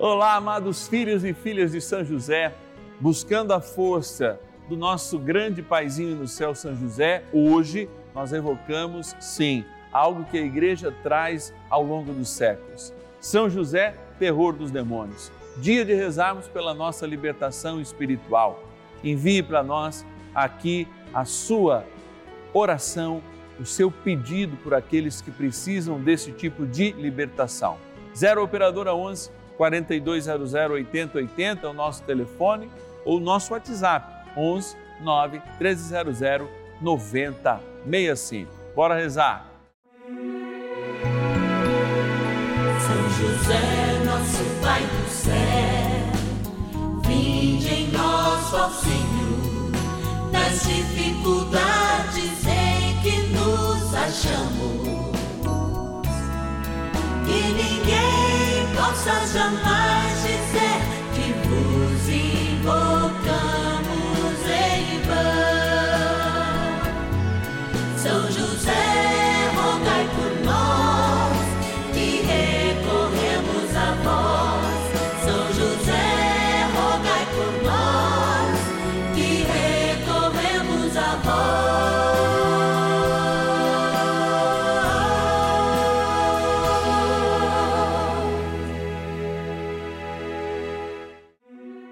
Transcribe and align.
Olá, 0.00 0.36
amados 0.36 0.86
filhos 0.86 1.24
e 1.24 1.34
filhas 1.34 1.72
de 1.72 1.80
São 1.80 2.04
José, 2.04 2.54
buscando 3.00 3.52
a 3.52 3.60
força 3.60 4.38
do 4.68 4.76
nosso 4.76 5.18
grande 5.18 5.60
paizinho 5.60 6.14
no 6.14 6.28
céu, 6.28 6.54
São 6.54 6.72
José, 6.76 7.24
hoje 7.32 7.90
nós 8.14 8.32
evocamos, 8.32 9.16
sim, 9.18 9.64
algo 9.90 10.24
que 10.26 10.38
a 10.38 10.40
igreja 10.40 10.94
traz 11.02 11.52
ao 11.68 11.82
longo 11.82 12.12
dos 12.12 12.28
séculos. 12.28 12.94
São 13.18 13.50
José, 13.50 13.96
terror 14.20 14.52
dos 14.52 14.70
demônios. 14.70 15.32
Dia 15.56 15.84
de 15.84 15.94
rezarmos 15.94 16.46
pela 16.46 16.72
nossa 16.72 17.04
libertação 17.04 17.80
espiritual. 17.80 18.62
Envie 19.02 19.42
para 19.42 19.64
nós 19.64 20.06
aqui 20.32 20.86
a 21.12 21.24
sua 21.24 21.84
oração, 22.52 23.20
o 23.58 23.66
seu 23.66 23.90
pedido 23.90 24.56
por 24.58 24.74
aqueles 24.74 25.20
que 25.20 25.32
precisam 25.32 26.00
desse 26.00 26.30
tipo 26.30 26.64
de 26.64 26.92
libertação. 26.92 27.78
0 28.14 28.44
Operadora 28.44 28.94
11 28.94 29.37
4200 29.58 30.54
8080 30.54 31.66
é 31.66 31.70
o 31.70 31.74
nosso 31.74 32.02
telefone 32.04 32.70
ou 33.04 33.18
o 33.18 33.20
nosso 33.20 33.52
WhatsApp 33.52 34.06
11 34.36 34.76
9 35.02 35.42
1300 35.60 36.48
9065. 36.80 38.50
Bora 38.74 38.94
rezar. 38.94 39.46
São 42.80 43.10
José, 43.18 44.04
nosso 44.04 44.44
Pai 44.62 44.82
do 44.82 45.08
céu, 45.10 45.34
vinde 47.04 47.68
em 47.68 47.88
nós, 47.90 48.54
ó 48.54 48.70
Senhor, 48.70 49.72
nas 50.30 50.62
dificuldades 50.62 52.46
em 52.46 53.00
que 53.02 53.26
nos 53.32 53.94
achamos. 53.94 54.77
Ninguém 59.08 59.20
possa 59.20 59.26
jamais 59.26 60.17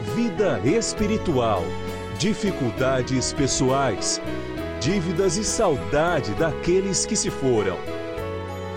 vida 0.00 0.60
espiritual, 0.64 1.62
dificuldades 2.18 3.32
pessoais, 3.32 4.20
dívidas 4.80 5.36
e 5.36 5.44
saudade 5.44 6.32
daqueles 6.34 7.04
que 7.04 7.14
se 7.14 7.30
foram. 7.30 7.76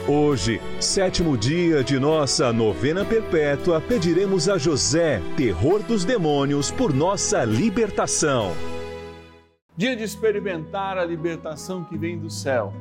Hoje, 0.06 0.60
sétimo 0.82 1.38
dia 1.38 1.82
de 1.82 1.98
nossa 1.98 2.52
novena 2.52 3.06
perpétua, 3.06 3.80
pediremos 3.80 4.50
a 4.50 4.58
José, 4.58 5.22
terror 5.38 5.82
dos 5.82 6.04
demônios, 6.04 6.70
por 6.70 6.94
nossa 6.94 7.46
libertação. 7.46 8.52
Dia 9.78 9.96
de 9.96 10.04
experimentar 10.04 10.98
a 10.98 11.06
libertação 11.06 11.86
que 11.86 11.98
vem 11.98 12.20
do 12.20 12.30
céu. 12.30 12.74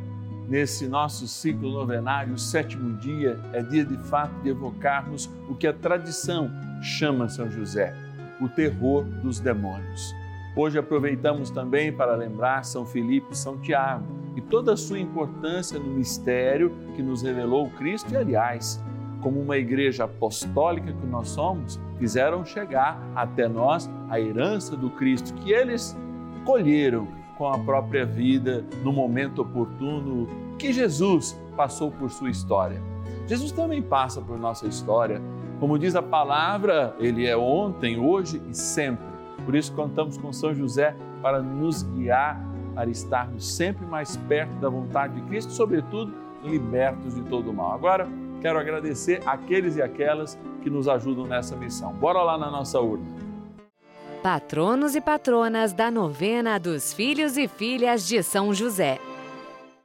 Nesse 0.48 0.88
nosso 0.88 1.28
ciclo 1.28 1.70
novenário, 1.70 2.34
o 2.34 2.38
sétimo 2.38 2.98
dia 2.98 3.38
é 3.52 3.62
dia 3.62 3.84
de 3.84 3.97
fato 4.08 4.34
de 4.42 4.50
evocarmos 4.50 5.31
o 5.48 5.54
que 5.54 5.69
a 5.69 5.72
tradição 5.72 6.50
chama 6.82 7.28
São 7.28 7.48
José, 7.48 7.94
o 8.42 8.48
terror 8.48 9.04
dos 9.04 9.38
demônios. 9.41 10.14
Hoje 10.54 10.78
aproveitamos 10.78 11.50
também 11.50 11.92
para 11.92 12.14
lembrar 12.14 12.64
São 12.64 12.84
Felipe 12.84 13.28
e 13.32 13.36
São 13.36 13.56
Tiago 13.58 14.04
e 14.36 14.41
toda 14.41 14.72
a 14.72 14.76
sua 14.76 14.98
importância 14.98 15.78
no 15.78 15.94
mistério 15.94 16.72
que 16.94 17.02
nos 17.02 17.22
revelou 17.22 17.70
Cristo 17.70 18.12
e, 18.12 18.16
aliás, 18.16 18.82
como 19.22 19.41
uma 19.41 19.56
igreja 19.56 20.04
apostólica 20.04 20.92
que 20.92 21.06
nós 21.06 21.28
somos, 21.28 21.81
fizeram 21.98 22.44
chegar 22.44 23.00
até 23.14 23.48
nós 23.48 23.88
a 24.10 24.20
herança 24.20 24.76
do 24.76 24.91
Cristo 24.91 25.32
que 25.34 25.52
eles 25.52 25.97
colheram 26.44 27.06
com 27.38 27.48
a 27.48 27.58
própria 27.58 28.04
vida 28.04 28.64
no 28.82 28.92
momento 28.92 29.42
oportuno 29.42 30.26
que 30.58 30.72
Jesus 30.72 31.38
passou 31.56 31.91
por 31.91 32.10
sua 32.10 32.31
história. 32.31 32.82
Jesus 33.26 33.52
também 33.52 33.81
passa 33.81 34.20
por 34.20 34.38
nossa 34.38 34.66
história. 34.66 35.22
Como 35.62 35.78
diz 35.78 35.95
a 35.95 36.03
palavra, 36.03 36.93
ele 36.99 37.25
é 37.25 37.37
ontem, 37.37 37.97
hoje 37.97 38.43
e 38.50 38.53
sempre. 38.53 39.06
Por 39.45 39.55
isso 39.55 39.73
contamos 39.73 40.19
com 40.19 40.33
São 40.33 40.53
José 40.53 40.97
para 41.23 41.41
nos 41.41 41.84
guiar, 41.84 42.45
para 42.75 42.91
estarmos 42.91 43.47
sempre 43.47 43.87
mais 43.87 44.17
perto 44.17 44.53
da 44.56 44.69
vontade 44.69 45.15
de 45.15 45.23
Cristo, 45.28 45.53
sobretudo 45.53 46.12
libertos 46.43 47.15
de 47.15 47.23
todo 47.23 47.53
o 47.53 47.55
mal. 47.55 47.75
Agora, 47.75 48.09
quero 48.41 48.59
agradecer 48.59 49.23
aqueles 49.25 49.77
e 49.77 49.83
aquelas 49.83 50.37
que 50.65 50.69
nos 50.69 50.89
ajudam 50.89 51.28
nessa 51.28 51.55
missão. 51.55 51.93
Bora 51.93 52.21
lá 52.23 52.37
na 52.37 52.50
nossa 52.50 52.81
urna. 52.81 53.06
Patronos 54.21 54.97
e 54.97 55.00
patronas 55.00 55.73
da 55.73 55.93
novena 55.93 56.59
dos 56.59 56.93
filhos 56.93 57.37
e 57.37 57.47
filhas 57.47 58.05
de 58.05 58.21
São 58.25 58.53
José. 58.53 58.99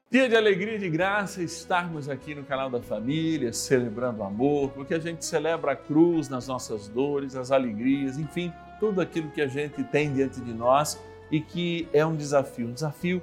Dia 0.09 0.29
de 0.29 0.38
alegria 0.38 0.75
e 0.75 0.79
de 0.79 0.90
graça 0.90 1.44
estarmos 1.44 2.07
aqui 2.07 2.34
no 2.34 2.41
canal 2.45 2.69
da 2.69 2.81
família, 2.81 3.51
celebrando 3.51 4.22
o 4.22 4.23
amor, 4.23 4.72
porque 4.72 4.94
a 4.94 5.00
gente 5.00 5.25
celebra 5.25 5.73
a 5.73 5.75
cruz 5.75 6.29
nas 6.29 6.47
nossas 6.47 6.88
dores, 6.88 7.35
as 7.35 7.51
alegrias, 7.51 8.17
enfim, 8.17 8.53
tudo 8.79 9.01
aquilo 9.01 9.29
que 9.29 9.41
a 9.41 9.47
gente 9.47 9.84
tem 9.84 10.13
diante 10.13 10.40
de 10.40 10.53
nós 10.53 10.97
e 11.29 11.41
que 11.41 11.90
é 11.91 12.06
um 12.06 12.16
desafio. 12.16 12.69
Um 12.69 12.72
desafio 12.72 13.22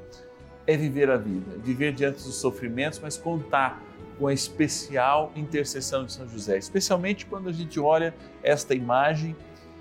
é 0.67 0.77
viver 0.77 1.11
a 1.11 1.17
vida, 1.17 1.57
viver 1.57 1.95
diante 1.95 2.23
dos 2.23 2.35
sofrimentos, 2.35 2.99
mas 2.99 3.17
contar 3.17 3.83
com 4.19 4.27
a 4.27 4.35
especial 4.35 5.33
intercessão 5.35 6.05
de 6.05 6.13
São 6.13 6.29
José, 6.29 6.59
especialmente 6.59 7.25
quando 7.25 7.49
a 7.49 7.53
gente 7.53 7.81
olha 7.81 8.15
esta 8.43 8.75
imagem 8.75 9.35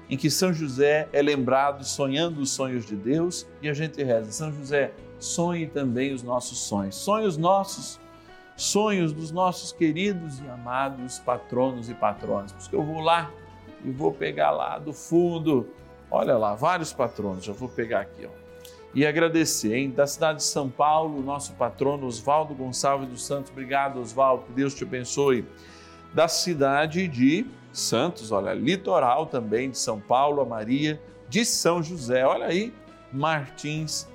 em 0.10 0.16
que 0.16 0.30
São 0.30 0.54
José 0.54 1.10
é 1.12 1.22
lembrado 1.22 1.84
sonhando 1.84 2.40
os 2.40 2.52
sonhos 2.52 2.86
de 2.86 2.96
Deus 2.96 3.46
e 3.62 3.68
a 3.68 3.74
gente 3.74 4.02
reza: 4.02 4.32
São 4.32 4.54
José, 4.54 4.94
sonhe 5.24 5.68
também 5.68 6.14
os 6.14 6.22
nossos 6.22 6.60
sonhos, 6.60 6.96
sonhos 6.96 7.38
nossos, 7.38 8.00
sonhos 8.56 9.14
dos 9.14 9.32
nossos 9.32 9.72
queridos 9.72 10.40
e 10.40 10.48
amados 10.50 11.20
patronos 11.20 11.90
e 11.90 11.94
patronas. 11.94 12.52
Porque 12.52 12.76
eu 12.76 12.84
vou 12.84 13.00
lá 13.00 13.32
e 13.84 13.90
vou 13.90 14.12
pegar 14.12 14.52
lá 14.52 14.78
do 14.78 14.94
fundo, 14.94 15.68
olha 16.12 16.38
lá, 16.38 16.54
vários 16.56 16.94
patronos, 16.94 17.44
já 17.46 17.54
vou 17.54 17.70
pegar 17.70 18.02
aqui, 18.02 18.26
ó. 18.26 18.44
E 18.94 19.08
agradecer, 19.08 19.76
hein? 19.76 19.90
Da 19.90 20.06
cidade 20.06 20.40
de 20.40 20.44
São 20.44 20.70
Paulo, 20.70 21.24
nosso 21.24 21.54
patrono 21.54 22.06
Oswaldo 22.06 22.54
Gonçalves 22.54 23.10
dos 23.10 23.26
Santos. 23.26 23.52
Obrigado, 23.52 24.00
Oswaldo, 24.00 24.44
que 24.44 24.52
Deus 24.52 24.76
te 24.76 24.84
abençoe. 24.84 25.48
Da 26.14 26.28
cidade 26.28 27.08
de 27.08 27.48
Santos, 27.72 28.32
olha, 28.32 28.54
litoral 28.54 29.26
também 29.26 29.72
de 29.72 29.80
São 29.80 30.00
Paulo, 30.00 30.42
a 30.42 30.46
Maria 30.46 31.02
de 31.28 31.44
São 31.44 31.82
José. 31.82 32.24
Olha 32.24 32.46
aí, 32.46 32.72
Martins 33.12 34.08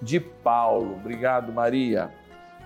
de 0.00 0.20
Paulo. 0.20 0.94
Obrigado, 0.96 1.52
Maria. 1.52 2.10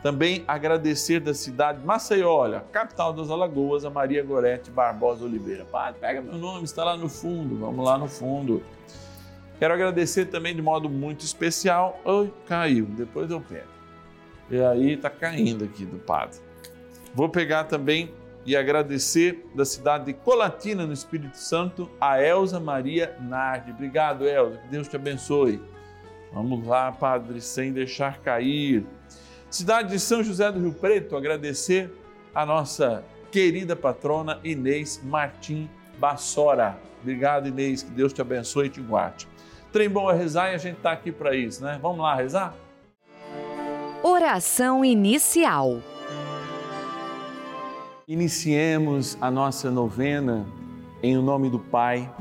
Também 0.03 0.44
agradecer 0.49 1.21
da 1.21 1.35
cidade 1.35 1.81
de 1.81 1.87
Maceió, 1.87 2.31
olha, 2.31 2.61
capital 2.73 3.12
das 3.12 3.29
Alagoas, 3.29 3.85
a 3.85 3.91
Maria 3.91 4.23
Gorete 4.25 4.71
Barbosa 4.71 5.25
Oliveira. 5.25 5.65
Padre, 5.67 6.00
pega 6.00 6.23
meu 6.23 6.38
nome, 6.38 6.65
está 6.65 6.82
lá 6.85 6.97
no 6.97 7.09
fundo, 7.09 7.59
vamos 7.59 7.85
lá 7.85 7.99
no 7.99 8.09
fundo. 8.09 8.62
Quero 9.59 9.75
agradecer 9.75 10.27
também 10.27 10.56
de 10.56 10.62
modo 10.62 10.88
muito 10.88 11.21
especial. 11.21 12.00
Oi, 12.03 12.32
caiu, 12.47 12.87
depois 12.87 13.31
eu 13.31 13.43
pego. 13.43 13.69
E 14.50 14.59
aí 14.59 14.94
está 14.94 15.11
caindo 15.11 15.65
aqui 15.65 15.85
do 15.85 15.99
padre. 15.99 16.38
Vou 17.15 17.29
pegar 17.29 17.65
também 17.65 18.11
e 18.47 18.56
agradecer 18.56 19.44
da 19.55 19.67
cidade 19.67 20.06
de 20.06 20.15
Colatina, 20.15 20.87
no 20.87 20.94
Espírito 20.94 21.37
Santo, 21.37 21.91
a 22.00 22.23
Elza 22.23 22.59
Maria 22.59 23.15
Nardi. 23.21 23.71
Obrigado, 23.71 24.26
Elza, 24.26 24.56
que 24.56 24.69
Deus 24.69 24.88
te 24.88 24.97
abençoe. 24.97 25.61
Vamos 26.32 26.67
lá, 26.67 26.93
Padre, 26.93 27.41
sem 27.41 27.73
deixar 27.73 28.19
cair. 28.19 28.87
Cidade 29.50 29.91
de 29.91 29.99
São 29.99 30.23
José 30.23 30.50
do 30.53 30.61
Rio 30.61 30.73
Preto, 30.73 31.17
agradecer 31.17 31.91
a 32.35 32.47
nossa 32.47 33.05
querida 33.32 33.75
patrona 33.75 34.38
Inês 34.44 35.00
Martim 35.03 35.69
Bassora. 35.99 36.79
Obrigado, 37.00 37.49
Inês. 37.49 37.82
Que 37.82 37.91
Deus 37.91 38.12
te 38.12 38.21
abençoe 38.21 38.67
e 38.67 38.71
te 38.71 38.81
guarde. 38.81 39.27
Trem 39.73 39.88
bom 39.88 40.11
é 40.11 40.15
rezar 40.15 40.50
e 40.50 40.55
a 40.55 40.59
gente 40.59 40.77
está 40.77 40.93
aqui 40.93 41.12
para 41.12 41.35
isso, 41.35 41.62
né? 41.62 41.79
Vamos 41.81 42.00
lá 42.00 42.15
rezar? 42.15 42.55
Oração 44.03 44.85
inicial. 44.85 45.81
Iniciemos 48.06 49.17
a 49.21 49.31
nossa 49.31 49.71
novena 49.71 50.47
em 51.03 51.17
o 51.17 51.23
nome 51.23 51.49
do 51.49 51.59
Pai 51.59 52.12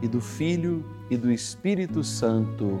e 0.00 0.08
do 0.08 0.20
Filho 0.20 0.84
e 1.10 1.16
do 1.16 1.30
Espírito 1.30 2.02
Santo. 2.02 2.80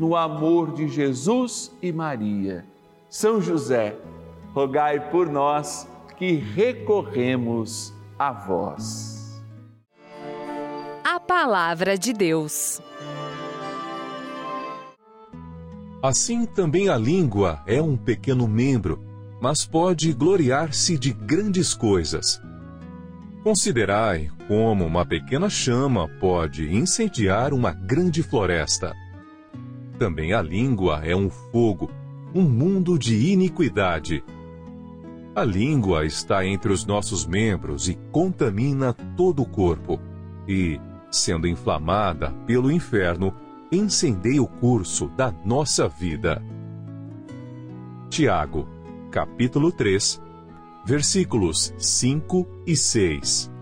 no 0.00 0.16
amor 0.16 0.72
de 0.72 0.88
Jesus 0.88 1.70
e 1.82 1.92
Maria. 1.92 2.64
São 3.10 3.38
José, 3.38 3.94
rogai 4.54 5.10
por 5.10 5.28
nós 5.28 5.86
que 6.16 6.32
recorremos 6.32 7.92
a 8.18 8.32
vós. 8.32 9.42
A 11.04 11.20
Palavra 11.20 11.98
de 11.98 12.14
Deus. 12.14 12.80
Assim 16.02 16.46
também 16.46 16.88
a 16.88 16.96
língua 16.96 17.62
é 17.66 17.82
um 17.82 17.94
pequeno 17.94 18.48
membro, 18.48 19.04
mas 19.38 19.66
pode 19.66 20.14
gloriar-se 20.14 20.98
de 20.98 21.12
grandes 21.12 21.74
coisas. 21.74 22.40
Considerai 23.44 24.30
como 24.48 24.86
uma 24.86 25.04
pequena 25.04 25.50
chama 25.50 26.08
pode 26.18 26.74
incendiar 26.74 27.52
uma 27.52 27.72
grande 27.72 28.22
floresta. 28.22 28.96
Também 30.00 30.32
a 30.32 30.40
língua 30.40 31.02
é 31.04 31.14
um 31.14 31.28
fogo, 31.28 31.90
um 32.34 32.40
mundo 32.40 32.98
de 32.98 33.32
iniquidade. 33.32 34.24
A 35.34 35.44
língua 35.44 36.06
está 36.06 36.42
entre 36.42 36.72
os 36.72 36.86
nossos 36.86 37.26
membros 37.26 37.86
e 37.86 37.98
contamina 38.10 38.94
todo 38.94 39.42
o 39.42 39.46
corpo, 39.46 40.00
e, 40.48 40.80
sendo 41.10 41.46
inflamada 41.46 42.30
pelo 42.46 42.72
inferno, 42.72 43.34
incendeia 43.70 44.42
o 44.42 44.48
curso 44.48 45.06
da 45.08 45.30
nossa 45.44 45.86
vida. 45.86 46.42
Tiago, 48.08 48.66
capítulo 49.10 49.70
3, 49.70 50.18
versículos 50.82 51.74
5 51.76 52.48
e 52.66 52.74
6. 52.74 53.52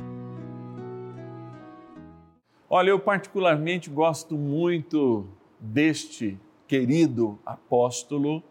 Olha, 2.71 2.91
eu 2.91 3.01
particularmente 3.01 3.91
gosto 3.91 4.37
muito 4.37 5.27
deste 5.61 6.39
querido 6.67 7.39
apóstolo 7.45 8.43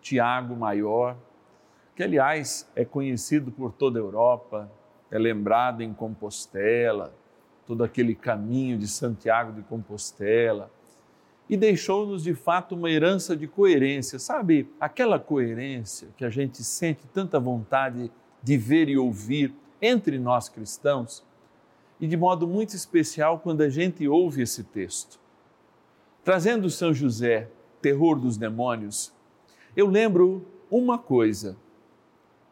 Tiago 0.00 0.54
Maior, 0.54 1.16
que 1.96 2.02
aliás 2.02 2.70
é 2.74 2.84
conhecido 2.84 3.50
por 3.50 3.72
toda 3.72 3.98
a 3.98 4.02
Europa, 4.02 4.70
é 5.10 5.18
lembrado 5.18 5.82
em 5.82 5.94
Compostela, 5.94 7.14
todo 7.66 7.82
aquele 7.82 8.14
caminho 8.14 8.76
de 8.76 8.86
Santiago 8.86 9.52
de 9.52 9.62
Compostela, 9.62 10.70
e 11.48 11.56
deixou-nos 11.56 12.22
de 12.22 12.34
fato 12.34 12.74
uma 12.74 12.90
herança 12.90 13.36
de 13.36 13.46
coerência, 13.46 14.18
sabe? 14.18 14.68
Aquela 14.80 15.18
coerência 15.18 16.08
que 16.16 16.24
a 16.24 16.30
gente 16.30 16.64
sente 16.64 17.06
tanta 17.12 17.38
vontade 17.38 18.10
de 18.42 18.56
ver 18.56 18.88
e 18.88 18.96
ouvir 18.96 19.54
entre 19.80 20.18
nós 20.18 20.48
cristãos, 20.48 21.24
e 22.00 22.06
de 22.06 22.16
modo 22.16 22.46
muito 22.46 22.74
especial 22.74 23.38
quando 23.38 23.62
a 23.62 23.68
gente 23.68 24.06
ouve 24.08 24.42
esse 24.42 24.64
texto. 24.64 25.23
Trazendo 26.24 26.70
São 26.70 26.94
José, 26.94 27.50
terror 27.82 28.18
dos 28.18 28.38
demônios, 28.38 29.12
eu 29.76 29.86
lembro 29.86 30.46
uma 30.70 30.98
coisa. 30.98 31.54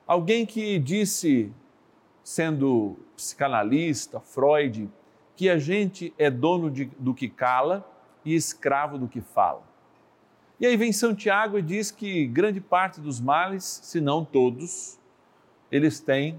Alguém 0.06 0.44
que 0.44 0.78
disse, 0.78 1.50
sendo 2.22 2.98
psicanalista, 3.16 4.20
Freud, 4.20 4.90
que 5.34 5.48
a 5.48 5.58
gente 5.58 6.12
é 6.18 6.30
dono 6.30 6.70
de, 6.70 6.84
do 6.98 7.14
que 7.14 7.30
cala 7.30 7.82
e 8.22 8.34
escravo 8.34 8.98
do 8.98 9.08
que 9.08 9.22
fala. 9.22 9.62
E 10.60 10.66
aí 10.66 10.76
vem 10.76 10.92
Santiago 10.92 11.58
e 11.58 11.62
diz 11.62 11.90
que 11.90 12.26
grande 12.26 12.60
parte 12.60 13.00
dos 13.00 13.22
males, 13.22 13.80
se 13.82 14.02
não 14.02 14.22
todos, 14.22 14.98
eles 15.70 15.98
têm 15.98 16.38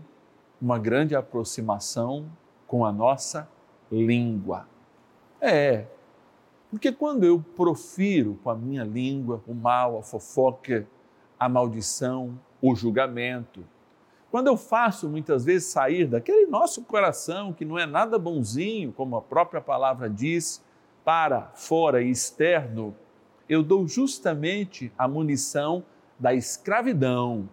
uma 0.61 0.77
grande 0.77 1.15
aproximação 1.15 2.31
com 2.67 2.85
a 2.85 2.91
nossa 2.91 3.49
língua. 3.91 4.67
É, 5.41 5.87
porque 6.73 6.91
quando 6.91 7.23
eu 7.23 7.39
profiro 7.55 8.39
com 8.43 8.49
a 8.49 8.55
minha 8.55 8.83
língua 8.83 9.43
o 9.45 9.53
mal, 9.53 9.99
a 9.99 10.01
fofoca, 10.01 10.87
a 11.39 11.47
maldição, 11.47 12.39
o 12.59 12.73
julgamento, 12.73 13.63
quando 14.31 14.47
eu 14.47 14.57
faço 14.57 15.07
muitas 15.07 15.45
vezes 15.45 15.67
sair 15.67 16.07
daquele 16.07 16.47
nosso 16.47 16.81
coração 16.81 17.53
que 17.53 17.63
não 17.63 17.77
é 17.77 17.85
nada 17.85 18.17
bonzinho, 18.17 18.91
como 18.91 19.15
a 19.15 19.21
própria 19.21 19.61
palavra 19.61 20.09
diz, 20.09 20.63
para 21.05 21.51
fora 21.53 22.01
e 22.01 22.09
externo, 22.09 22.95
eu 23.47 23.61
dou 23.61 23.87
justamente 23.87 24.91
a 24.97 25.07
munição 25.07 25.83
da 26.17 26.33
escravidão 26.33 27.47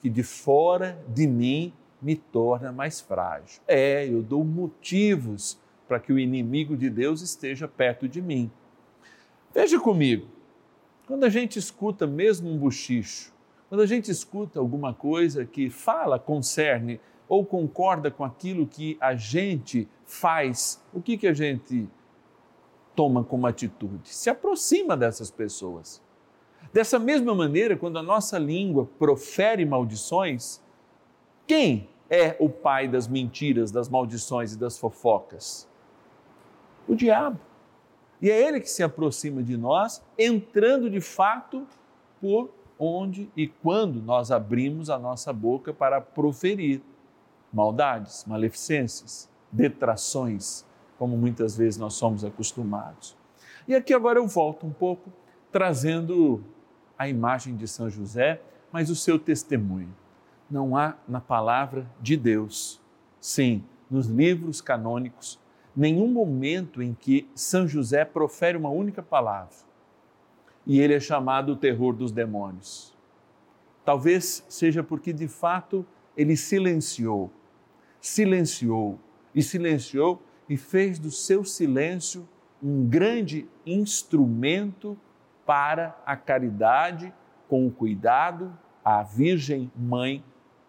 que 0.00 0.08
de 0.08 0.22
fora 0.22 0.98
de 1.08 1.26
mim 1.26 1.74
me 2.00 2.16
torna 2.16 2.72
mais 2.72 3.02
frágil. 3.02 3.60
É, 3.68 4.08
eu 4.08 4.22
dou 4.22 4.42
motivos 4.42 5.60
para 5.86 6.00
que 6.00 6.10
o 6.10 6.18
inimigo 6.18 6.74
de 6.74 6.88
Deus 6.88 7.20
esteja 7.20 7.68
perto 7.68 8.08
de 8.08 8.22
mim. 8.22 8.50
Veja 9.54 9.78
comigo, 9.78 10.26
quando 11.06 11.24
a 11.24 11.28
gente 11.28 11.58
escuta 11.58 12.06
mesmo 12.06 12.50
um 12.50 12.56
bochicho, 12.56 13.32
quando 13.68 13.82
a 13.82 13.86
gente 13.86 14.10
escuta 14.10 14.58
alguma 14.58 14.94
coisa 14.94 15.44
que 15.44 15.68
fala, 15.68 16.18
concerne 16.18 17.00
ou 17.28 17.44
concorda 17.44 18.10
com 18.10 18.24
aquilo 18.24 18.66
que 18.66 18.96
a 19.00 19.14
gente 19.14 19.88
faz, 20.04 20.82
o 20.92 21.00
que, 21.00 21.16
que 21.16 21.26
a 21.26 21.32
gente 21.32 21.88
toma 22.94 23.24
como 23.24 23.46
atitude? 23.46 24.08
Se 24.08 24.30
aproxima 24.30 24.96
dessas 24.96 25.30
pessoas. 25.30 26.02
Dessa 26.72 26.98
mesma 26.98 27.34
maneira, 27.34 27.76
quando 27.76 27.98
a 27.98 28.02
nossa 28.02 28.38
língua 28.38 28.88
profere 28.98 29.64
maldições, 29.64 30.62
quem 31.46 31.88
é 32.08 32.36
o 32.38 32.48
pai 32.48 32.88
das 32.88 33.08
mentiras, 33.08 33.70
das 33.70 33.88
maldições 33.88 34.54
e 34.54 34.58
das 34.58 34.78
fofocas? 34.78 35.68
O 36.88 36.94
diabo. 36.94 37.38
E 38.22 38.30
é 38.30 38.40
ele 38.40 38.60
que 38.60 38.70
se 38.70 38.84
aproxima 38.84 39.42
de 39.42 39.56
nós, 39.56 40.00
entrando 40.16 40.88
de 40.88 41.00
fato 41.00 41.66
por 42.20 42.54
onde 42.78 43.28
e 43.36 43.48
quando 43.48 44.00
nós 44.00 44.30
abrimos 44.30 44.88
a 44.88 44.96
nossa 44.96 45.32
boca 45.32 45.74
para 45.74 46.00
proferir 46.00 46.80
maldades, 47.52 48.24
maleficências, 48.24 49.28
detrações, 49.50 50.64
como 50.96 51.16
muitas 51.16 51.56
vezes 51.56 51.78
nós 51.78 51.94
somos 51.94 52.24
acostumados. 52.24 53.16
E 53.66 53.74
aqui 53.74 53.92
agora 53.92 54.20
eu 54.20 54.26
volto 54.28 54.66
um 54.66 54.72
pouco 54.72 55.10
trazendo 55.50 56.44
a 56.96 57.08
imagem 57.08 57.56
de 57.56 57.66
São 57.66 57.90
José, 57.90 58.40
mas 58.70 58.88
o 58.88 58.94
seu 58.94 59.18
testemunho. 59.18 59.94
Não 60.48 60.76
há 60.76 60.94
na 61.08 61.20
palavra 61.20 61.90
de 62.00 62.16
Deus, 62.16 62.80
sim, 63.20 63.64
nos 63.90 64.06
livros 64.06 64.60
canônicos, 64.60 65.40
nenhum 65.74 66.08
momento 66.08 66.82
em 66.82 66.94
que 66.94 67.28
São 67.34 67.66
José 67.66 68.04
profere 68.04 68.56
uma 68.56 68.68
única 68.68 69.02
palavra. 69.02 69.54
E 70.66 70.80
ele 70.80 70.94
é 70.94 71.00
chamado 71.00 71.52
o 71.52 71.56
terror 71.56 71.92
dos 71.94 72.12
demônios. 72.12 72.94
Talvez 73.84 74.44
seja 74.48 74.82
porque 74.82 75.12
de 75.12 75.26
fato 75.26 75.84
ele 76.16 76.36
silenciou, 76.36 77.30
silenciou 78.00 78.98
e 79.34 79.42
silenciou 79.42 80.22
e 80.48 80.56
fez 80.56 80.98
do 80.98 81.10
seu 81.10 81.44
silêncio 81.44 82.28
um 82.62 82.86
grande 82.86 83.48
instrumento 83.66 84.96
para 85.44 86.00
a 86.06 86.16
caridade 86.16 87.12
com 87.48 87.66
o 87.66 87.72
cuidado 87.72 88.56
à 88.84 89.02
Virgem 89.02 89.70
Mãe 89.76 90.24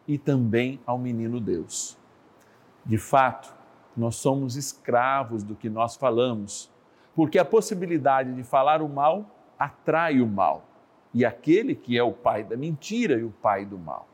e 0.08 0.18
também 0.18 0.80
ao 0.86 0.98
Menino 0.98 1.40
Deus. 1.40 1.98
De 2.86 2.98
fato, 2.98 3.56
nós 3.96 4.16
somos 4.16 4.56
escravos 4.56 5.44
do 5.44 5.56
que 5.56 5.70
nós 5.70 5.96
falamos, 5.96 6.70
porque 7.16 7.38
a 7.38 7.46
possibilidade 7.46 8.34
de 8.34 8.44
falar 8.44 8.82
o 8.82 8.90
mal 8.90 9.26
atrai 9.58 10.20
o 10.20 10.28
mal, 10.28 10.66
e 11.14 11.24
aquele 11.24 11.76
que 11.76 11.98
é 11.98 12.04
o 12.04 12.12
pai 12.12 12.44
da 12.44 12.58
mentira 12.58 13.20
e 13.20 13.24
o 13.24 13.30
pai 13.30 13.66
do 13.66 13.78
mal. 13.78 14.08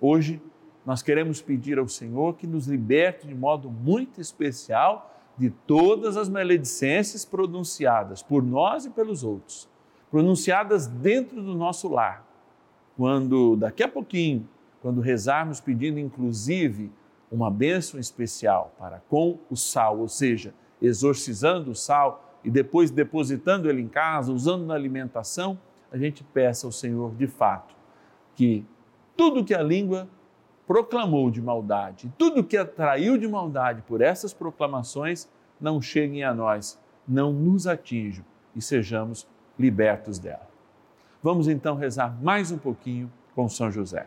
Hoje, 0.00 0.40
nós 0.84 1.02
queremos 1.02 1.40
pedir 1.40 1.78
ao 1.78 1.86
Senhor 1.86 2.34
que 2.34 2.46
nos 2.46 2.66
liberte 2.66 3.26
de 3.26 3.34
modo 3.34 3.70
muito 3.70 4.20
especial 4.20 5.14
de 5.36 5.50
todas 5.50 6.16
as 6.16 6.28
maledicências 6.28 7.24
pronunciadas 7.24 8.22
por 8.22 8.42
nós 8.42 8.86
e 8.86 8.90
pelos 8.90 9.22
outros, 9.22 9.68
pronunciadas 10.10 10.86
dentro 10.86 11.42
do 11.42 11.54
nosso 11.54 11.88
lar. 11.88 12.26
Quando 12.96 13.56
daqui 13.56 13.82
a 13.82 13.88
pouquinho, 13.88 14.48
quando 14.82 15.00
rezarmos 15.00 15.60
pedindo 15.60 15.98
inclusive 15.98 16.90
uma 17.30 17.50
bênção 17.50 18.00
especial 18.00 18.74
para 18.78 19.00
com 19.08 19.38
o 19.48 19.56
sal, 19.56 19.98
ou 19.98 20.08
seja, 20.08 20.52
exorcizando 20.82 21.70
o 21.70 21.74
sal 21.74 22.38
e 22.42 22.50
depois 22.50 22.90
depositando 22.90 23.68
ele 23.68 23.80
em 23.80 23.88
casa, 23.88 24.32
usando 24.32 24.64
na 24.66 24.74
alimentação, 24.74 25.58
a 25.92 25.98
gente 25.98 26.24
peça 26.24 26.66
ao 26.66 26.72
Senhor 26.72 27.14
de 27.14 27.26
fato 27.26 27.74
que 28.34 28.64
tudo 29.16 29.44
que 29.44 29.54
a 29.54 29.62
língua 29.62 30.08
proclamou 30.66 31.30
de 31.30 31.42
maldade, 31.42 32.12
tudo 32.16 32.44
que 32.44 32.56
atraiu 32.56 33.18
de 33.18 33.28
maldade 33.28 33.82
por 33.82 34.00
essas 34.00 34.32
proclamações, 34.32 35.28
não 35.60 35.82
cheguem 35.82 36.24
a 36.24 36.32
nós, 36.32 36.78
não 37.06 37.32
nos 37.32 37.66
atinjam 37.66 38.24
e 38.54 38.62
sejamos 38.62 39.26
libertos 39.58 40.18
dela. 40.18 40.48
Vamos 41.22 41.48
então 41.48 41.74
rezar 41.74 42.16
mais 42.22 42.50
um 42.50 42.56
pouquinho 42.56 43.12
com 43.34 43.48
São 43.48 43.70
José. 43.70 44.06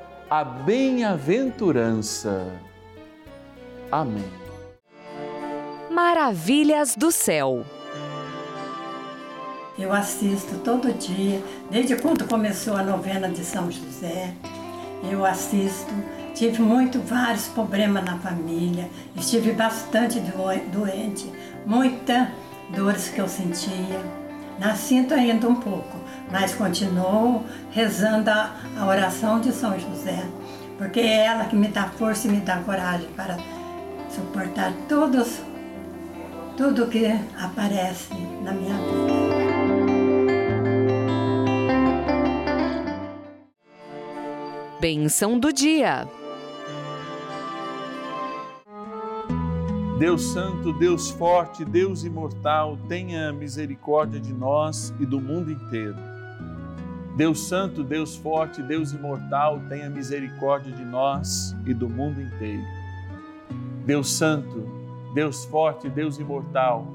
a 0.31 0.43
bem-aventurança. 0.45 2.47
Amém. 3.91 4.23
Maravilhas 5.91 6.95
do 6.95 7.11
céu. 7.11 7.65
Eu 9.77 9.91
assisto 9.91 10.57
todo 10.59 10.93
dia, 10.93 11.43
desde 11.69 11.97
quando 11.97 12.25
começou 12.29 12.77
a 12.77 12.83
novena 12.83 13.27
de 13.27 13.43
São 13.43 13.69
José. 13.69 14.33
Eu 15.11 15.25
assisto. 15.25 15.91
Tive 16.33 16.61
muito 16.61 17.01
vários 17.01 17.49
problemas 17.49 18.05
na 18.05 18.17
família, 18.17 18.89
estive 19.17 19.51
bastante 19.51 20.17
doente, 20.71 21.29
muitas 21.65 22.29
dores 22.73 23.09
que 23.09 23.19
eu 23.19 23.27
sentia. 23.27 24.20
Nasci 24.61 25.07
ainda 25.11 25.49
um 25.49 25.55
pouco, 25.55 25.97
mas 26.31 26.53
continuo 26.53 27.43
rezando 27.71 28.29
a, 28.29 28.55
a 28.77 28.85
oração 28.85 29.41
de 29.41 29.51
São 29.51 29.73
José, 29.79 30.23
porque 30.77 30.99
é 30.99 31.25
ela 31.25 31.45
que 31.45 31.55
me 31.55 31.67
dá 31.67 31.85
força 31.85 32.27
e 32.27 32.31
me 32.31 32.41
dá 32.41 32.57
coragem 32.57 33.09
para 33.17 33.37
suportar 34.07 34.71
todos, 34.87 35.41
tudo 36.55 36.85
que 36.85 37.07
aparece 37.39 38.13
na 38.43 38.51
minha 38.51 38.75
vida. 38.75 39.31
Bênção 44.79 45.39
do 45.39 45.51
dia. 45.51 46.07
Deus 50.01 50.33
Santo, 50.33 50.73
Deus 50.73 51.11
Forte, 51.11 51.63
Deus 51.63 52.03
Imortal, 52.03 52.75
tenha 52.89 53.31
misericórdia 53.31 54.19
de 54.19 54.33
nós 54.33 54.91
e 54.99 55.05
do 55.05 55.21
mundo 55.21 55.51
inteiro 55.51 55.95
Deus 57.15 57.47
Santo, 57.47 57.83
Deus 57.83 58.15
Forte, 58.15 58.63
Deus 58.63 58.93
Imortal, 58.93 59.61
tenha 59.69 59.87
misericórdia 59.91 60.71
de 60.71 60.83
nós 60.83 61.55
e 61.67 61.73
do 61.73 61.87
mundo 61.87 62.19
inteiro. 62.19 62.63
Deus 63.85 64.11
Santo, 64.11 64.65
Deus 65.13 65.45
Forte, 65.45 65.87
Deus 65.87 66.17
Imortal, 66.17 66.87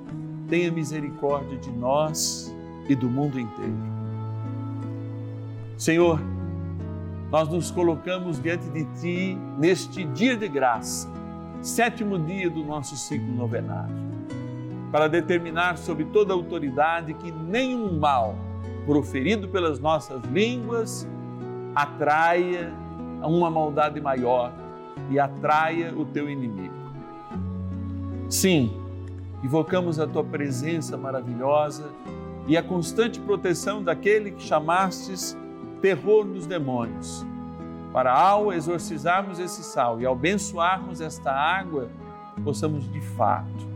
tenha 0.48 0.72
misericórdia 0.72 1.56
de 1.58 1.70
nós 1.70 2.52
e 2.88 2.96
do 2.96 3.08
mundo 3.08 3.38
inteiro. 3.38 3.76
Senhor, 5.78 6.18
nós 7.30 7.48
nos 7.48 7.70
colocamos 7.70 8.42
diante 8.42 8.68
de 8.70 8.84
Ti 9.00 9.38
neste 9.58 10.02
dia 10.06 10.36
de 10.36 10.48
graça, 10.48 11.08
sétimo 11.66 12.16
dia 12.16 12.48
do 12.48 12.62
nosso 12.62 12.96
ciclo 12.96 13.26
novenário, 13.34 13.94
para 14.92 15.08
determinar 15.08 15.76
sobre 15.76 16.04
toda 16.04 16.32
autoridade 16.32 17.12
que 17.14 17.32
nenhum 17.32 17.98
mal 17.98 18.36
proferido 18.86 19.48
pelas 19.48 19.80
nossas 19.80 20.22
línguas 20.26 21.06
atraia 21.74 22.72
uma 23.20 23.50
maldade 23.50 24.00
maior 24.00 24.52
e 25.10 25.18
atraia 25.18 25.92
o 25.96 26.04
teu 26.04 26.30
inimigo. 26.30 26.74
Sim, 28.30 28.72
invocamos 29.42 29.98
a 29.98 30.06
tua 30.06 30.22
presença 30.22 30.96
maravilhosa 30.96 31.90
e 32.46 32.56
a 32.56 32.62
constante 32.62 33.18
proteção 33.18 33.82
daquele 33.82 34.30
que 34.30 34.42
chamastes 34.42 35.36
terror 35.82 36.24
dos 36.24 36.46
demônios, 36.46 37.26
para 37.96 38.12
ao 38.12 38.52
exorcizarmos 38.52 39.38
esse 39.38 39.64
sal 39.64 39.98
e 39.98 40.04
ao 40.04 40.12
abençoarmos 40.12 41.00
esta 41.00 41.32
água, 41.32 41.88
possamos 42.44 42.86
de 42.92 43.00
fato 43.00 43.66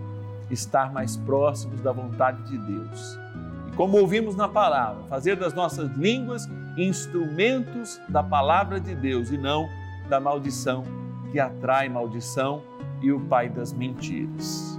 estar 0.51 0.93
mais 0.93 1.17
próximos 1.17 1.81
da 1.81 1.91
vontade 1.91 2.43
de 2.43 2.59
Deus. 2.59 3.19
E 3.67 3.73
como 3.75 3.97
ouvimos 3.97 4.37
na 4.37 4.47
palavra, 4.47 5.03
fazer 5.05 5.37
das 5.37 5.55
nossas 5.55 5.91
línguas 5.93 6.47
instrumentos 6.77 7.99
da 8.11 8.23
palavra 8.23 8.79
de 8.79 8.95
Deus 8.95 9.31
e 9.31 9.39
não 9.39 9.67
da 10.07 10.21
maldição 10.21 10.85
que 11.33 11.41
atrai 11.41 11.89
maldição 11.89 12.61
e 13.01 13.11
o 13.11 13.21
pai 13.21 13.49
das 13.49 13.73
mentiras. 13.73 14.79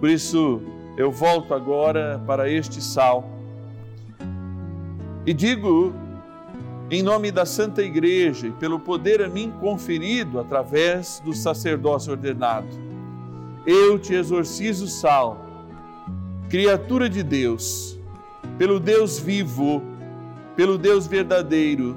Por 0.00 0.08
isso, 0.08 0.60
eu 0.96 1.12
volto 1.12 1.54
agora 1.54 2.20
para 2.26 2.50
este 2.50 2.82
sal 2.82 3.30
e 5.24 5.32
digo 5.32 5.94
em 6.90 7.04
nome 7.04 7.30
da 7.30 7.46
Santa 7.46 7.82
Igreja 7.82 8.48
e 8.48 8.50
pelo 8.50 8.80
poder 8.80 9.22
a 9.22 9.28
mim 9.28 9.52
conferido 9.60 10.40
através 10.40 11.22
do 11.24 11.32
sacerdócio 11.32 12.10
ordenado. 12.10 12.66
Eu 13.64 13.96
te 13.96 14.12
exorcizo, 14.12 14.88
Sal, 14.88 15.46
criatura 16.48 17.08
de 17.08 17.22
Deus, 17.22 17.96
pelo 18.58 18.80
Deus 18.80 19.20
vivo, 19.20 19.80
pelo 20.56 20.76
Deus 20.76 21.06
verdadeiro, 21.06 21.96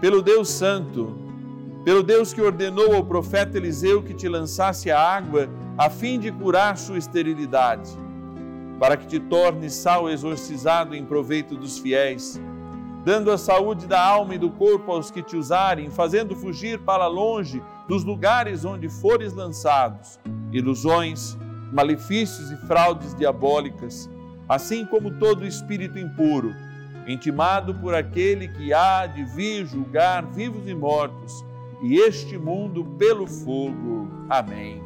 pelo 0.00 0.22
Deus 0.22 0.48
santo, 0.48 1.18
pelo 1.84 2.04
Deus 2.04 2.32
que 2.32 2.40
ordenou 2.40 2.94
ao 2.94 3.04
profeta 3.04 3.56
Eliseu 3.58 4.04
que 4.04 4.14
te 4.14 4.28
lançasse 4.28 4.88
a 4.88 5.00
água 5.00 5.48
a 5.76 5.90
fim 5.90 6.20
de 6.20 6.30
curar 6.30 6.76
sua 6.76 6.96
esterilidade, 6.96 7.90
para 8.78 8.96
que 8.96 9.06
te 9.06 9.18
tornes 9.18 9.72
sal 9.72 10.08
exorcizado 10.08 10.94
em 10.94 11.04
proveito 11.04 11.56
dos 11.56 11.80
fiéis 11.80 12.40
dando 13.04 13.30
a 13.32 13.38
saúde 13.38 13.86
da 13.86 14.00
alma 14.00 14.34
e 14.34 14.38
do 14.38 14.50
corpo 14.50 14.92
aos 14.92 15.10
que 15.10 15.22
te 15.22 15.36
usarem, 15.36 15.90
fazendo 15.90 16.36
fugir 16.36 16.78
para 16.78 17.06
longe 17.06 17.62
dos 17.88 18.04
lugares 18.04 18.64
onde 18.64 18.88
fores 18.88 19.32
lançados, 19.32 20.20
ilusões, 20.52 21.36
malefícios 21.72 22.50
e 22.50 22.56
fraudes 22.66 23.14
diabólicas, 23.14 24.08
assim 24.48 24.86
como 24.86 25.18
todo 25.18 25.46
espírito 25.46 25.98
impuro, 25.98 26.54
intimado 27.06 27.74
por 27.74 27.94
aquele 27.94 28.46
que 28.46 28.72
há 28.72 29.06
de 29.06 29.24
vir 29.24 29.66
julgar 29.66 30.24
vivos 30.26 30.68
e 30.68 30.74
mortos, 30.74 31.44
e 31.82 31.96
este 31.96 32.38
mundo 32.38 32.84
pelo 32.96 33.26
fogo. 33.26 34.08
Amém. 34.28 34.80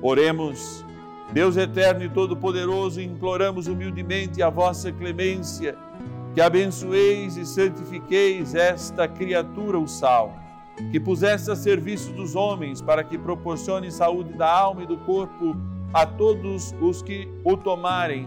Oremos. 0.00 0.84
Deus 1.32 1.56
eterno 1.56 2.04
e 2.04 2.08
todo-poderoso, 2.08 3.00
imploramos 3.00 3.68
humildemente 3.68 4.42
a 4.42 4.50
vossa 4.50 4.90
clemência 4.90 5.76
que 6.34 6.40
abençoeis 6.40 7.36
e 7.36 7.44
santifiqueis 7.44 8.54
esta 8.54 9.08
criatura, 9.08 9.78
o 9.78 9.88
sal, 9.88 10.34
que 10.90 11.00
puseste 11.00 11.50
a 11.50 11.56
serviço 11.56 12.12
dos 12.12 12.36
homens 12.36 12.80
para 12.80 13.02
que 13.02 13.18
proporcione 13.18 13.90
saúde 13.90 14.32
da 14.34 14.50
alma 14.50 14.82
e 14.82 14.86
do 14.86 14.96
corpo 14.98 15.56
a 15.92 16.06
todos 16.06 16.74
os 16.80 17.02
que 17.02 17.28
o 17.44 17.56
tomarem 17.56 18.26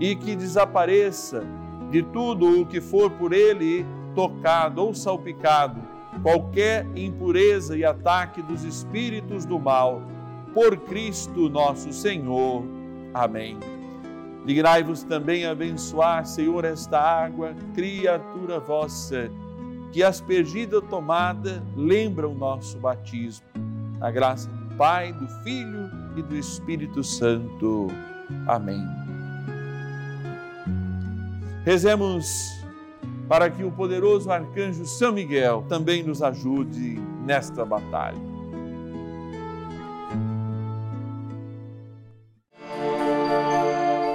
e 0.00 0.14
que 0.14 0.34
desapareça 0.34 1.44
de 1.90 2.02
tudo 2.02 2.60
o 2.60 2.66
que 2.66 2.80
for 2.80 3.10
por 3.10 3.32
ele 3.32 3.86
tocado 4.14 4.82
ou 4.82 4.94
salpicado, 4.94 5.80
qualquer 6.22 6.86
impureza 6.96 7.76
e 7.76 7.84
ataque 7.84 8.42
dos 8.42 8.64
espíritos 8.64 9.44
do 9.44 9.58
mal, 9.58 10.02
por 10.52 10.76
Cristo 10.78 11.48
nosso 11.48 11.92
Senhor. 11.92 12.64
Amém. 13.14 13.58
Digrai-vos 14.46 15.02
também 15.02 15.44
abençoar, 15.44 16.24
Senhor, 16.24 16.64
esta 16.64 17.00
água, 17.00 17.52
criatura 17.74 18.60
vossa, 18.60 19.28
que 19.92 20.04
aspergida 20.04 20.80
tomada 20.80 21.60
lembra 21.76 22.28
o 22.28 22.34
nosso 22.34 22.78
batismo. 22.78 23.44
Na 23.98 24.08
graça 24.08 24.48
do 24.48 24.76
Pai, 24.76 25.12
do 25.12 25.26
Filho 25.42 25.90
e 26.16 26.22
do 26.22 26.36
Espírito 26.36 27.02
Santo. 27.02 27.88
Amém. 28.46 28.80
Rezemos 31.64 32.64
para 33.28 33.50
que 33.50 33.64
o 33.64 33.72
poderoso 33.72 34.30
arcanjo 34.30 34.86
São 34.86 35.12
Miguel 35.12 35.64
também 35.68 36.04
nos 36.04 36.22
ajude 36.22 37.00
nesta 37.24 37.64
batalha. 37.64 38.35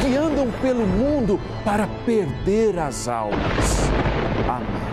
que 0.00 0.16
andam 0.16 0.50
pelo 0.62 0.86
mundo 0.86 1.38
para 1.64 1.86
perder 2.04 2.78
as 2.78 3.06
almas. 3.06 3.90
Amém. 4.48 4.90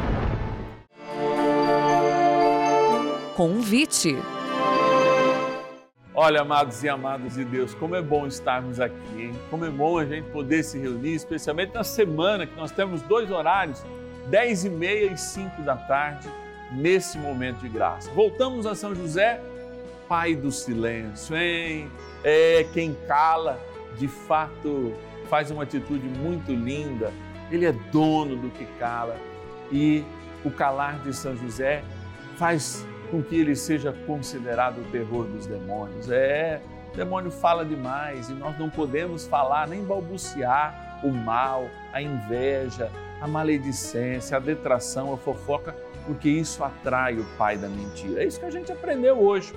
Convite. 3.36 4.17
Olha, 6.13 6.41
amados 6.41 6.84
e 6.84 6.89
amadas 6.89 7.36
de 7.36 7.46
Deus, 7.46 7.76
como 7.76 7.96
é 7.96 8.02
bom 8.02 8.26
estarmos 8.26 8.80
aqui, 8.80 8.96
hein? 9.17 9.32
Como 9.52 9.63
é 9.63 9.70
bom 9.70 10.00
a 10.00 10.06
gente 10.06 10.28
poder 10.32 10.63
se 10.63 10.80
reunir, 10.80 11.13
especialmente 11.13 11.76
na 11.76 11.84
semana 11.84 12.48
que 12.48 12.56
nós 12.56 12.72
temos 12.72 13.04
dois 13.04 13.30
horários, 13.30 13.86
10 14.28 14.65
e 14.65 14.70
meia 14.70 15.12
e 15.12 15.17
5 15.17 15.62
da 15.62 15.76
tarde 15.76 16.28
nesse 16.72 17.20
momento 17.20 17.60
de 17.60 17.70
graça. 17.70 18.10
Voltamos 18.12 18.65
a 18.65 18.74
São 18.74 18.96
José, 18.96 19.39
Pai 20.10 20.36
do 20.36 20.52
silêncio, 20.52 21.38
hein? 21.38 21.91
É 22.24 22.65
quem 22.74 22.98
cala, 23.08 23.60
de 23.95 24.08
fato, 24.08 24.93
faz 25.30 25.52
uma 25.52 25.63
atitude 25.63 26.08
muito 26.08 26.52
linda. 26.52 27.12
Ele 27.52 27.65
é 27.65 27.71
dono 27.71 28.36
do 28.36 28.50
que 28.50 28.65
cala 28.80 29.17
e 29.71 30.04
o 30.43 30.52
calar 30.52 31.00
de 31.00 31.13
São 31.13 31.36
José 31.36 31.84
faz 32.36 32.86
com 33.10 33.23
que 33.23 33.36
ele 33.36 33.56
seja 33.56 33.93
considerado 34.06 34.80
o 34.80 34.84
terror 34.91 35.26
dos 35.26 35.45
demônios. 35.45 36.10
É, 36.10 36.62
o 36.93 36.97
demônio 36.97 37.32
fala 37.32 37.63
demais 37.63 38.30
e 38.30 38.34
nós 38.34 38.58
não 38.60 38.69
podemos 38.69 39.26
falar 39.28 39.67
nem 39.67 39.84
balbuciar 39.84 41.00
o 41.04 41.12
mal, 41.12 41.69
a 41.93 42.02
inveja, 42.02 42.91
a 43.21 43.28
maledicência, 43.28 44.38
a 44.38 44.39
detração, 44.39 45.13
a 45.13 45.17
fofoca 45.17 45.76
porque 46.08 46.30
isso 46.30 46.63
atrai 46.63 47.19
o 47.19 47.26
pai 47.38 47.58
da 47.58 47.67
mentira. 47.67 48.23
É 48.23 48.26
isso 48.26 48.39
que 48.39 48.45
a 48.45 48.50
gente 48.50 48.71
aprendeu 48.71 49.19
hoje. 49.19 49.54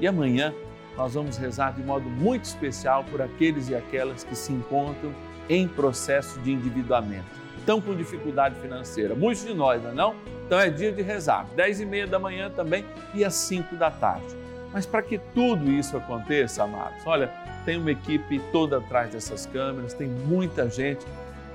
E 0.00 0.08
amanhã 0.08 0.54
nós 0.96 1.14
vamos 1.14 1.36
rezar 1.36 1.72
de 1.72 1.82
modo 1.82 2.08
muito 2.08 2.44
especial 2.44 3.04
por 3.04 3.22
aqueles 3.22 3.68
e 3.68 3.74
aquelas 3.74 4.24
que 4.24 4.34
se 4.34 4.52
encontram 4.52 5.14
em 5.48 5.66
processo 5.66 6.38
de 6.40 6.52
endividamento, 6.52 7.26
estão 7.58 7.80
com 7.80 7.94
dificuldade 7.94 8.54
financeira. 8.60 9.14
Muitos 9.14 9.44
de 9.44 9.52
nós, 9.52 9.82
não 9.82 9.90
é? 9.90 9.94
Não? 9.94 10.14
Então 10.46 10.58
é 10.58 10.70
dia 10.70 10.92
de 10.92 11.02
rezar, 11.02 11.46
10 11.56 11.80
e 11.80 11.86
meia 11.86 12.06
da 12.06 12.18
manhã 12.18 12.50
também 12.50 12.84
e 13.14 13.24
às 13.24 13.34
5 13.34 13.76
da 13.76 13.90
tarde. 13.90 14.26
Mas 14.72 14.86
para 14.86 15.02
que 15.02 15.18
tudo 15.34 15.70
isso 15.70 15.96
aconteça, 15.96 16.62
amados, 16.62 17.04
olha, 17.04 17.28
tem 17.64 17.76
uma 17.76 17.90
equipe 17.90 18.40
toda 18.52 18.78
atrás 18.78 19.10
dessas 19.10 19.46
câmeras, 19.46 19.94
tem 19.94 20.08
muita 20.08 20.70
gente 20.70 21.04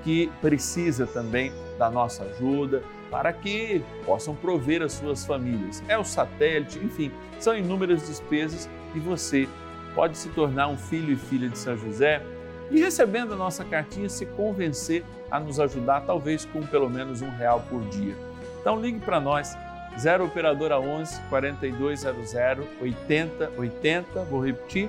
que 0.04 0.30
precisa 0.40 1.06
também 1.06 1.52
da 1.78 1.90
nossa 1.90 2.24
ajuda 2.24 2.82
para 3.10 3.32
que 3.32 3.82
possam 4.04 4.34
prover 4.34 4.82
as 4.82 4.92
suas 4.92 5.24
famílias. 5.24 5.82
É 5.88 5.96
o 5.96 6.04
satélite, 6.04 6.78
enfim, 6.78 7.10
são 7.38 7.56
inúmeras 7.56 8.06
despesas 8.06 8.68
e 8.96 9.00
você 9.00 9.46
pode 9.94 10.16
se 10.16 10.28
tornar 10.30 10.68
um 10.68 10.76
filho 10.76 11.12
e 11.12 11.16
filha 11.16 11.48
de 11.48 11.58
São 11.58 11.76
José 11.76 12.22
e 12.70 12.80
recebendo 12.80 13.34
a 13.34 13.36
nossa 13.36 13.64
cartinha 13.64 14.08
se 14.08 14.26
convencer 14.26 15.04
a 15.30 15.38
nos 15.38 15.60
ajudar, 15.60 16.00
talvez 16.00 16.44
com 16.44 16.66
pelo 16.66 16.88
menos 16.90 17.22
um 17.22 17.30
real 17.30 17.64
por 17.68 17.82
dia. 17.88 18.14
Então 18.60 18.80
ligue 18.80 18.98
para 19.00 19.20
nós, 19.20 19.56
0 19.98 20.24
Operadora 20.24 20.80
11 20.80 21.20
4200 21.28 22.34
8080, 22.80 24.24
vou 24.24 24.44
repetir, 24.44 24.88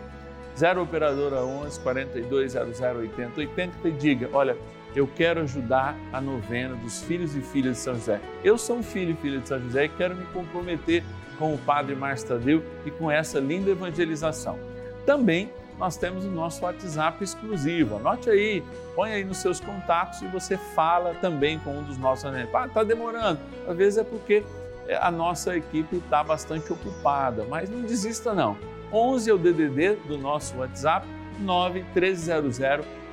0 0.57 0.81
Operadora 0.81 1.37
11 1.37 1.79
4200 1.81 2.81
8080 2.81 3.87
e 3.87 3.91
diga, 3.91 4.29
olha, 4.33 4.57
eu 4.95 5.07
quero 5.07 5.41
ajudar 5.41 5.95
a 6.11 6.19
novena 6.19 6.75
dos 6.75 7.03
filhos 7.03 7.35
e 7.35 7.41
filhas 7.41 7.77
de 7.77 7.83
São 7.83 7.93
José. 7.95 8.19
Eu 8.43 8.57
sou 8.57 8.77
um 8.77 8.83
filho 8.83 9.11
e 9.11 9.15
filha 9.15 9.39
de 9.39 9.47
São 9.47 9.59
José 9.59 9.85
e 9.85 9.89
quero 9.89 10.15
me 10.15 10.25
comprometer 10.27 11.03
com 11.37 11.53
o 11.53 11.57
Padre 11.57 11.95
Márcio 11.95 12.27
Tadeu 12.27 12.63
e 12.85 12.91
com 12.91 13.09
essa 13.09 13.39
linda 13.39 13.71
evangelização. 13.71 14.57
Também 15.05 15.49
nós 15.77 15.95
temos 15.95 16.25
o 16.25 16.29
nosso 16.29 16.63
WhatsApp 16.65 17.23
exclusivo. 17.23 17.97
Anote 17.97 18.29
aí, 18.29 18.63
põe 18.95 19.13
aí 19.13 19.23
nos 19.23 19.37
seus 19.37 19.59
contatos 19.59 20.21
e 20.21 20.27
você 20.27 20.57
fala 20.57 21.13
também 21.15 21.59
com 21.59 21.77
um 21.77 21.83
dos 21.83 21.97
nossos 21.97 22.25
Ah, 22.25 22.65
está 22.65 22.83
demorando. 22.83 23.39
Às 23.67 23.77
vezes 23.77 23.99
é 23.99 24.03
porque 24.03 24.43
é, 24.87 24.97
a 24.97 25.11
nossa 25.11 25.55
equipe 25.55 25.97
está 25.97 26.23
bastante 26.23 26.71
ocupada, 26.73 27.45
mas 27.47 27.69
não 27.69 27.81
desista 27.81 28.33
não. 28.33 28.57
11 28.91 29.29
é 29.29 29.33
o 29.33 29.37
DDD 29.37 29.95
do 30.07 30.17
nosso 30.17 30.57
WhatsApp, 30.57 31.05
9300 31.39 32.59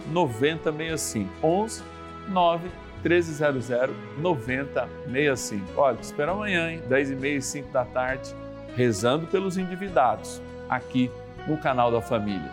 9065. 0.06 1.30
11 1.42 1.82
9 2.28 2.83
1300 3.08 3.94
9065. 4.18 5.64
Olha, 5.76 5.98
espera 6.00 6.32
amanhã, 6.32 6.70
hein? 6.70 6.82
10 6.88 7.12
e 7.12 7.14
meia 7.16 7.36
e 7.36 7.42
5 7.42 7.70
da 7.70 7.84
tarde, 7.84 8.34
rezando 8.74 9.26
pelos 9.26 9.58
endividados, 9.58 10.40
aqui 10.68 11.10
no 11.46 11.58
canal 11.58 11.92
da 11.92 12.00
família. 12.00 12.50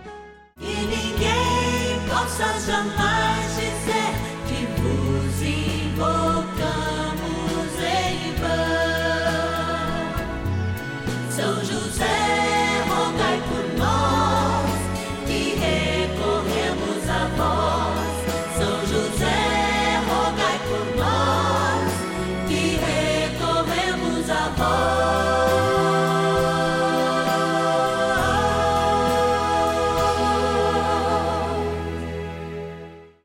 E 0.60 0.66
ninguém 0.66 2.10
possa 2.10 2.60
jamais 2.60 3.71